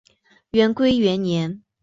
[0.53, 1.61] 元龟元年。